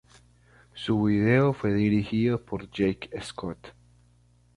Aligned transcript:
Su 0.73 1.03
vídeo 1.03 1.53
fue 1.53 1.75
dirigido 1.75 2.43
por 2.43 2.71
Jake 2.71 3.11
Scott. 3.21 3.67